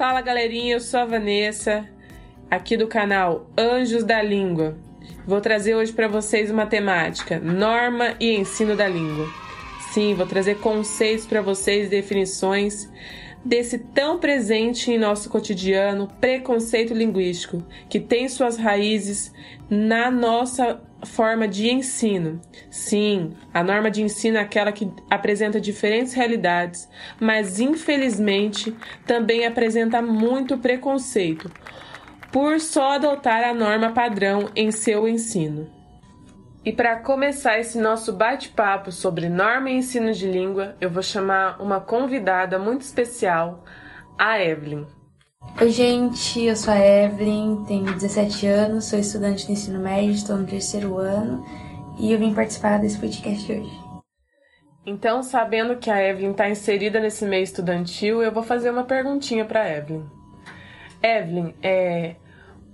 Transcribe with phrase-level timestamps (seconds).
[0.00, 1.86] Fala galerinha, eu sou a Vanessa,
[2.50, 4.74] aqui do canal Anjos da Língua.
[5.26, 9.28] Vou trazer hoje para vocês uma temática: norma e ensino da língua.
[9.92, 12.88] Sim, vou trazer conceitos para vocês, definições
[13.44, 19.32] desse tão presente em nosso cotidiano preconceito linguístico, que tem suas raízes
[19.68, 22.40] na nossa forma de ensino.
[22.70, 28.74] Sim, a norma de ensino é aquela que apresenta diferentes realidades, mas infelizmente
[29.06, 31.50] também apresenta muito preconceito
[32.30, 35.79] por só adotar a norma padrão em seu ensino.
[36.62, 41.58] E para começar esse nosso bate-papo sobre norma e ensino de língua, eu vou chamar
[41.58, 43.64] uma convidada muito especial,
[44.18, 44.84] a Evelyn.
[45.58, 50.36] Oi, gente, eu sou a Evelyn, tenho 17 anos, sou estudante de ensino médio, estou
[50.36, 51.42] no terceiro ano
[51.98, 53.80] e eu vim participar desse podcast hoje.
[54.84, 59.46] Então, sabendo que a Evelyn está inserida nesse meio estudantil, eu vou fazer uma perguntinha
[59.46, 60.04] para a Evelyn.
[61.02, 62.16] Evelyn, é...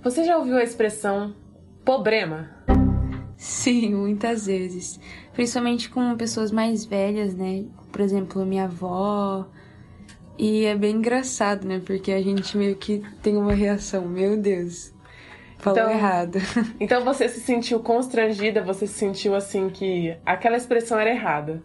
[0.03, 1.36] você já ouviu a expressão
[1.84, 2.55] problema?
[3.47, 4.98] Sim, muitas vezes.
[5.33, 7.64] Principalmente com pessoas mais velhas, né?
[7.92, 9.47] Por exemplo, minha avó.
[10.36, 11.80] E é bem engraçado, né?
[11.86, 14.92] Porque a gente meio que tem uma reação, meu Deus.
[15.58, 16.38] Falou então, errado.
[16.80, 21.62] Então você se sentiu constrangida, você se sentiu assim que aquela expressão era errada.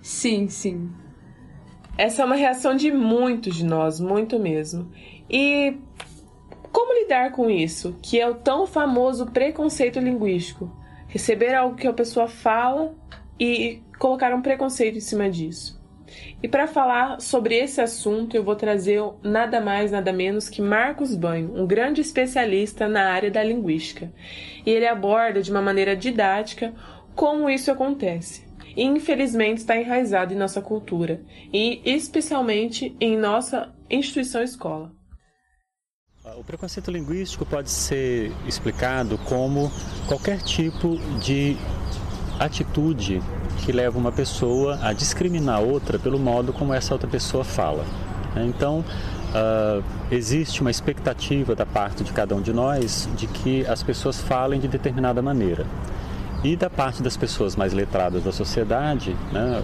[0.00, 0.92] Sim, sim.
[1.98, 4.92] Essa é uma reação de muitos de nós, muito mesmo.
[5.28, 5.76] E
[6.70, 10.70] como lidar com isso, que é o tão famoso preconceito linguístico?
[11.16, 12.94] Receber algo que a pessoa fala
[13.40, 15.80] e colocar um preconceito em cima disso.
[16.42, 21.14] E para falar sobre esse assunto, eu vou trazer nada mais, nada menos que Marcos
[21.14, 24.12] Banho, um grande especialista na área da linguística.
[24.64, 26.74] E ele aborda de uma maneira didática
[27.14, 28.46] como isso acontece.
[28.76, 34.95] E infelizmente está enraizado em nossa cultura, e especialmente em nossa instituição escola.
[36.34, 39.70] O preconceito linguístico pode ser explicado como
[40.08, 41.56] qualquer tipo de
[42.36, 43.22] atitude
[43.64, 47.84] que leva uma pessoa a discriminar outra pelo modo como essa outra pessoa fala.
[48.34, 48.44] Né?
[48.44, 53.84] Então, uh, existe uma expectativa da parte de cada um de nós de que as
[53.84, 55.64] pessoas falem de determinada maneira.
[56.42, 59.62] E da parte das pessoas mais letradas da sociedade, né,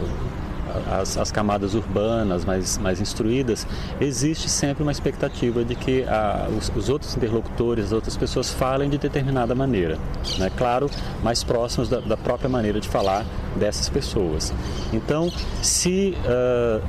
[0.91, 3.67] as, as, camadas urbanas mais, mais instruídas,
[4.01, 8.91] existe sempre uma expectativa de que a, os, os, outros interlocutores, as outras pessoas falem
[8.91, 9.99] de determinada maneira.
[10.39, 10.51] Né?
[10.57, 10.91] Claro,
[11.23, 13.25] mais próximos da, da própria maneira de falar
[13.57, 14.53] dessas pessoas.
[14.93, 15.31] Então,
[15.63, 16.83] se uh,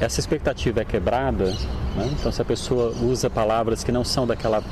[0.00, 1.46] essa expectativa é quebrada,
[1.96, 2.10] né?
[2.12, 4.62] então se a pessoa usa palavras que não são daquela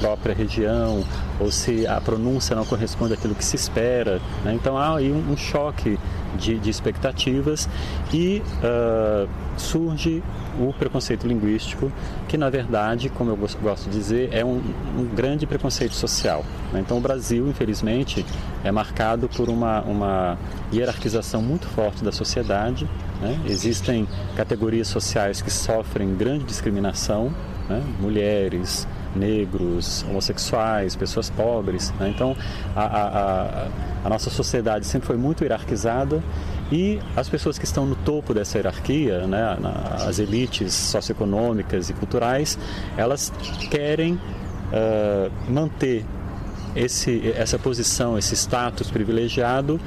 [0.00, 1.04] própria região,
[1.40, 4.52] ou se a pronúncia não corresponde àquilo que se espera, né?
[4.54, 5.98] então há aí um, um choque
[6.36, 7.68] de, de expectativas
[8.12, 10.22] e uh, surge
[10.58, 11.90] o preconceito linguístico,
[12.28, 14.60] que na verdade, como eu gosto de dizer, é um,
[14.98, 16.44] um grande preconceito social.
[16.72, 16.80] Né?
[16.80, 18.24] Então o Brasil, infelizmente,
[18.64, 20.38] é marcado por uma, uma
[20.72, 22.88] hierarquização muito forte da sociedade.
[23.20, 23.40] Né?
[23.46, 24.06] Existem
[24.36, 27.32] categorias sociais que sofrem grande discriminação,
[27.72, 27.82] né?
[28.00, 31.92] mulheres, negros, homossexuais, pessoas pobres.
[31.98, 32.12] Né?
[32.14, 32.36] Então,
[32.76, 33.68] a, a, a,
[34.04, 36.22] a, nossa sociedade sempre foi muito hierarquizada
[36.70, 39.58] e as pessoas que estão no topo dessa hierarquia, né,
[40.06, 42.58] as elites socioeconômicas e culturais,
[42.96, 43.32] elas
[43.70, 46.04] querem uh, manter
[46.74, 49.78] esse, essa posição, esse status privilegiado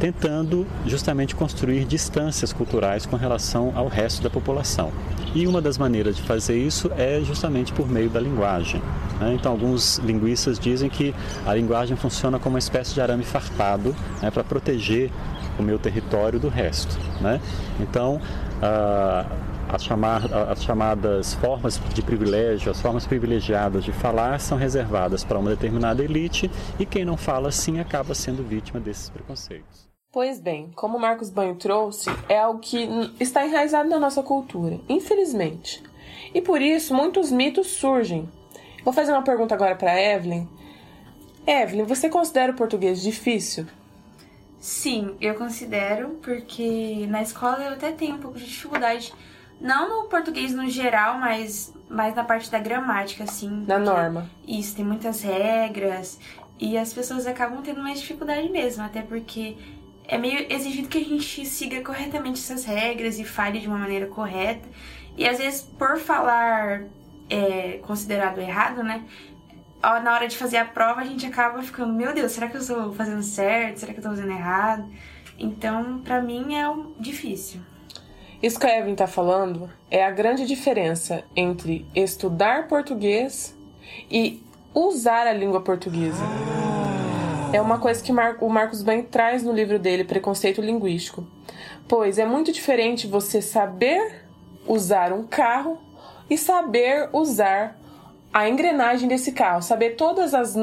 [0.00, 4.92] tentando justamente construir distâncias culturais com relação ao resto da população.
[5.34, 8.80] E uma das maneiras de fazer isso é justamente por meio da linguagem.
[9.20, 9.34] Né?
[9.34, 11.14] Então, alguns linguistas dizem que
[11.44, 15.10] a linguagem funciona como uma espécie de arame farpado né, para proteger
[15.58, 16.96] o meu território do resto.
[17.20, 17.40] Né?
[17.80, 18.20] Então,
[19.68, 25.38] as, chamar, as chamadas formas de privilégio, as formas privilegiadas de falar são reservadas para
[25.38, 29.88] uma determinada elite e quem não fala assim acaba sendo vítima desses preconceitos.
[30.10, 32.88] Pois bem, como o Marcos Banho trouxe, é algo que
[33.20, 35.82] está enraizado na nossa cultura, infelizmente.
[36.32, 38.28] E por isso muitos mitos surgem.
[38.82, 40.48] Vou fazer uma pergunta agora para Evelyn.
[41.46, 43.66] Evelyn, você considera o português difícil?
[44.58, 49.12] Sim, eu considero, porque na escola eu até tenho um pouco de dificuldade.
[49.60, 53.64] Não no português no geral, mas mais na parte da gramática, assim.
[53.66, 54.30] Na norma.
[54.46, 56.18] Isso, tem muitas regras.
[56.60, 59.56] E as pessoas acabam tendo mais dificuldade mesmo, até porque
[60.06, 64.06] é meio exigido que a gente siga corretamente essas regras e fale de uma maneira
[64.06, 64.66] correta.
[65.16, 66.84] E às vezes, por falar
[67.28, 69.04] é, considerado errado, né?
[69.82, 72.60] Na hora de fazer a prova, a gente acaba ficando, meu Deus, será que eu
[72.60, 73.78] estou fazendo certo?
[73.78, 74.90] Será que eu estou fazendo errado?
[75.38, 76.64] Então, para mim é
[76.98, 77.60] difícil.
[78.42, 83.56] Isso que a Evelyn está falando é a grande diferença entre estudar português
[84.08, 84.40] e
[84.72, 86.22] usar a língua portuguesa.
[87.52, 91.26] É uma coisa que o Marcos Bain traz no livro dele, Preconceito Linguístico.
[91.88, 94.24] Pois é muito diferente você saber
[94.66, 95.78] usar um carro
[96.30, 97.76] e saber usar
[98.32, 100.54] a engrenagem desse carro, saber todas as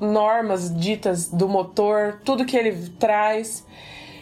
[0.00, 3.66] normas ditas do motor, tudo que ele traz.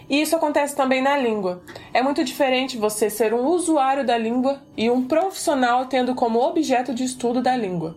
[0.09, 1.63] E isso acontece também na língua.
[1.93, 6.95] É muito diferente você ser um usuário da língua e um profissional tendo como objeto
[6.95, 7.97] de estudo da língua.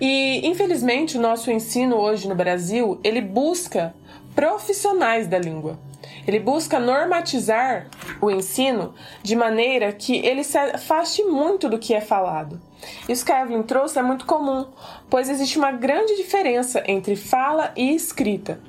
[0.00, 3.94] E infelizmente o nosso ensino hoje no Brasil, ele busca
[4.34, 5.78] profissionais da língua.
[6.26, 7.86] Ele busca normatizar
[8.20, 12.60] o ensino de maneira que ele se afaste muito do que é falado.
[13.08, 14.66] Isso que a Evelyn trouxe é muito comum,
[15.08, 18.60] pois existe uma grande diferença entre fala e escrita.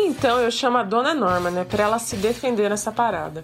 [0.00, 3.42] Então eu chamo a dona Norma, né, para ela se defender nessa parada.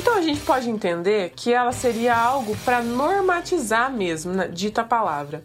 [0.00, 5.44] Então a gente pode entender que ela seria algo para normatizar mesmo, né, dita palavra.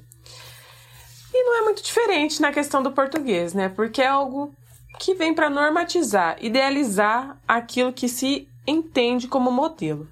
[1.31, 3.69] E não é muito diferente na questão do português, né?
[3.69, 4.51] Porque é algo
[4.97, 10.07] que vem para normatizar, idealizar aquilo que se entende como modelo.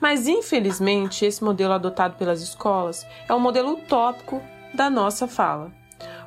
[0.00, 4.40] Mas infelizmente, esse modelo adotado pelas escolas é um modelo utópico
[4.72, 5.72] da nossa fala.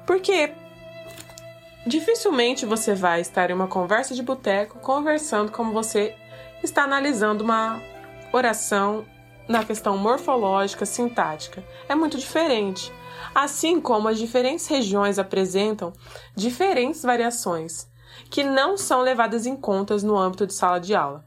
[0.06, 0.54] Porque
[1.86, 6.16] dificilmente você vai estar em uma conversa de boteco conversando como você
[6.64, 7.82] está analisando uma
[8.34, 9.06] oração
[9.48, 11.64] na questão morfológica, sintática.
[11.88, 12.92] É muito diferente
[13.34, 15.94] assim como as diferentes regiões apresentam
[16.36, 17.90] diferentes variações
[18.30, 21.24] que não são levadas em conta no âmbito de sala de aula.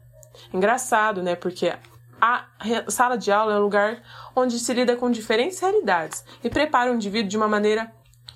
[0.52, 1.36] Engraçado, né?
[1.36, 1.72] Porque
[2.20, 2.46] a
[2.88, 4.02] sala de aula é um lugar
[4.34, 7.92] onde se lida com diferentes realidades e prepara o indivíduo de uma maneira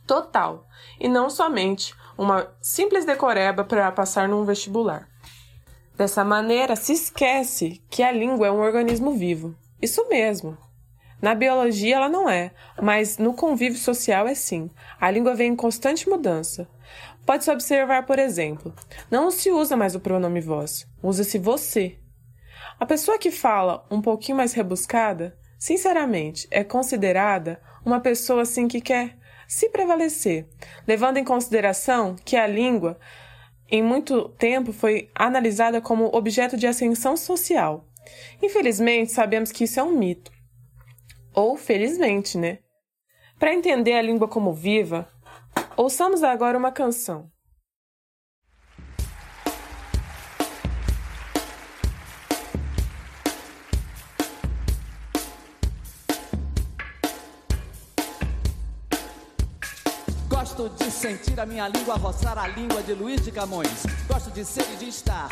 [0.07, 0.67] total
[1.01, 5.09] e não somente uma simples decoreba para passar num vestibular.
[5.97, 9.55] Dessa maneira, se esquece que a língua é um organismo vivo.
[9.81, 10.57] Isso mesmo,
[11.25, 12.51] na biologia ela não é,
[12.83, 14.71] mas no convívio social é sim.
[15.01, 16.69] A língua vem em constante mudança.
[17.25, 18.75] Pode-se observar, por exemplo,
[19.11, 21.99] não se usa mais o pronome vós, usa-se você.
[22.79, 28.83] A pessoa que fala um pouquinho mais rebuscada, sinceramente, é considerada uma pessoa assim que
[28.83, 29.17] quer
[29.49, 30.47] se prevalecer,
[30.87, 32.99] levando em consideração que a língua,
[33.69, 37.87] em muito tempo, foi analisada como objeto de ascensão social.
[38.43, 40.33] Infelizmente, sabemos que isso é um mito.
[41.35, 42.59] Ou felizmente, né?
[43.39, 45.09] Para entender a língua como viva,
[45.77, 47.31] ouçamos agora uma canção.
[60.65, 63.85] Gosto de sentir a minha língua roçar a língua de Luiz de Camões.
[64.09, 65.29] Gosto de ser e de estar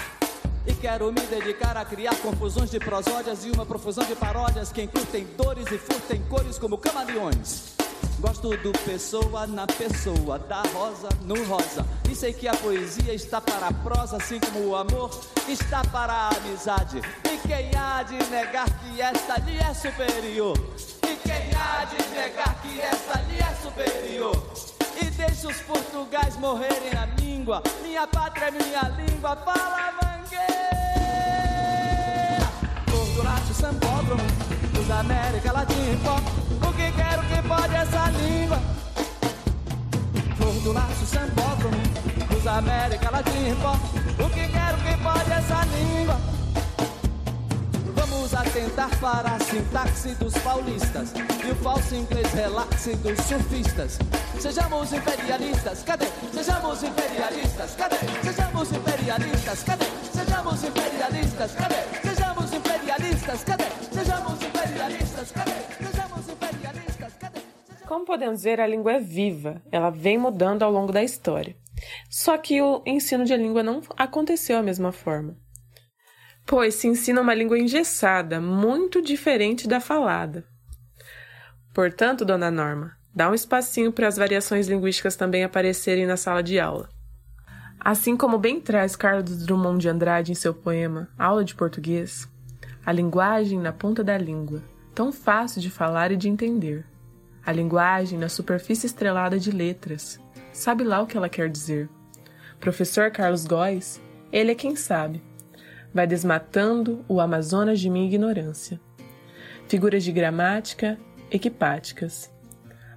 [0.67, 4.83] e quero me dedicar a criar confusões de prosódias e uma profusão de paródias que
[4.83, 7.73] encurtem dores e furtem cores como camaleões.
[8.21, 11.87] Gosto do pessoa na pessoa, da rosa no rosa.
[12.11, 15.19] E sei que a poesia está para a prosa, assim como o amor
[15.49, 17.01] está para a amizade.
[17.25, 20.59] E quem há de negar que esta lhe é superior?
[21.03, 24.82] E quem há de negar que esta lhe é superior?
[25.01, 27.63] E deixa os portugais morrerem na língua.
[27.83, 29.93] Minha pátria é minha língua, fala
[32.91, 34.23] Gordo sambódromo,
[34.73, 36.23] dos América Latina pop.
[36.69, 38.59] O que quero que pode essa língua?
[40.39, 41.77] Gordo laço sambódromo,
[42.31, 43.79] dos América Latina pop.
[44.25, 46.32] O que quero que pode essa língua?
[48.43, 51.13] Vamos atentar para a sintaxe dos paulistas
[51.47, 53.99] e o falso inglês relaxe dos surfistas.
[54.41, 56.07] Sejamos imperialistas, cadê?
[56.33, 57.97] Sejamos imperialistas, cadê?
[58.25, 59.85] Sejamos imperialistas, cadê?
[60.13, 61.77] Sejamos imperialistas, cadê?
[62.03, 63.65] Sejamos imperialistas, cadê?
[63.93, 65.55] Sejamos imperialistas, cadê?
[65.87, 67.41] Sejamos imperialistas, cadê?
[67.87, 71.57] Como podemos ver, a língua é viva, ela vem mudando ao longo da história.
[72.11, 75.37] Só que o ensino de língua não aconteceu da mesma forma.
[76.47, 80.45] Pois se ensina uma língua engessada, muito diferente da falada.
[81.73, 86.59] Portanto, dona Norma, Dá um espacinho para as variações linguísticas também aparecerem na sala de
[86.59, 86.89] aula.
[87.79, 92.27] Assim como bem traz Carlos Drummond de Andrade em seu poema Aula de Português,
[92.87, 94.63] a linguagem na ponta da língua,
[94.95, 96.87] tão fácil de falar e de entender.
[97.45, 100.19] A linguagem na superfície estrelada de letras,
[100.51, 101.91] sabe lá o que ela quer dizer.
[102.61, 104.01] Professor Carlos Góes,
[104.33, 105.23] ele é quem sabe.
[105.93, 108.81] Vai desmatando o Amazonas de minha ignorância.
[109.69, 110.99] Figuras de gramática
[111.31, 112.31] equipáticas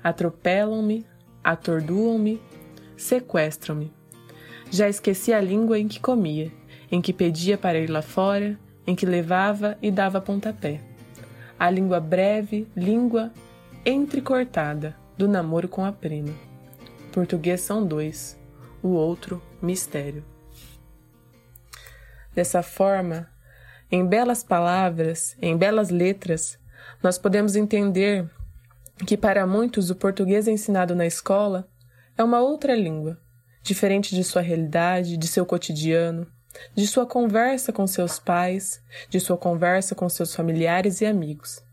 [0.06, 1.04] atropelam-me,
[1.44, 2.40] atordoam-me,
[2.96, 3.92] sequestram-me.
[4.70, 6.52] Já esqueci a língua em que comia,
[6.92, 10.80] em que pedia para ir lá fora, em que levava e dava pontapé.
[11.58, 13.32] A língua breve, língua
[13.84, 16.34] entrecortada do namoro com a prima.
[17.12, 18.38] Português são dois,
[18.84, 20.24] o outro mistério.
[22.36, 23.30] Dessa forma,
[23.90, 26.60] em belas palavras, em belas letras,
[27.02, 28.30] nós podemos entender
[29.08, 31.66] que para muitos o português ensinado na escola
[32.18, 33.18] é uma outra língua,
[33.64, 36.28] diferente de sua realidade, de seu cotidiano,
[36.74, 41.64] de sua conversa com seus pais, de sua conversa com seus familiares e amigos.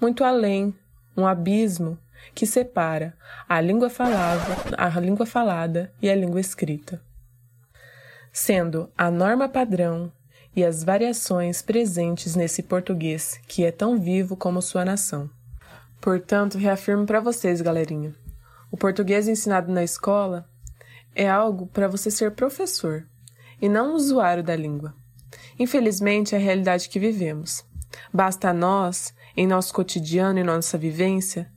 [0.00, 0.74] Muito além,
[1.16, 1.96] um abismo
[2.34, 3.16] que separa
[3.48, 7.00] a língua falada, a língua falada e a língua escrita
[8.32, 10.12] sendo a norma padrão
[10.54, 15.30] e as variações presentes nesse português que é tão vivo como sua nação.
[16.00, 18.14] Portanto, reafirmo para vocês, galerinha:
[18.70, 20.48] o português ensinado na escola
[21.14, 23.06] é algo para você ser professor
[23.60, 24.94] e não usuário da língua.
[25.58, 27.64] Infelizmente, é a realidade que vivemos.
[28.12, 31.50] Basta a nós, em nosso cotidiano e nossa vivência,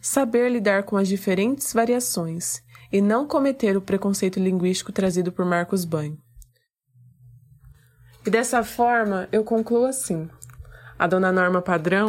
[0.00, 2.62] saber lidar com as diferentes variações
[2.92, 6.18] e não cometer o preconceito linguístico trazido por Marcos Banho.
[8.26, 10.28] E dessa forma, eu concluo assim:
[10.98, 12.08] a dona norma padrão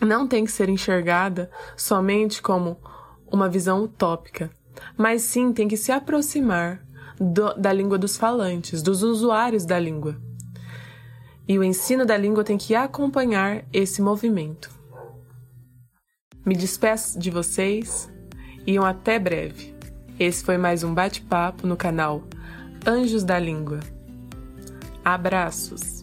[0.00, 2.78] não tem que ser enxergada somente como
[3.26, 4.50] uma visão utópica,
[4.96, 6.84] mas sim tem que se aproximar
[7.18, 10.20] do, da língua dos falantes, dos usuários da língua.
[11.48, 14.70] E o ensino da língua tem que acompanhar esse movimento.
[16.44, 18.10] Me despeço de vocês
[18.66, 19.74] e um até breve.
[20.18, 22.22] Esse foi mais um bate-papo no canal
[22.86, 23.80] Anjos da Língua.
[25.04, 26.01] Abraços!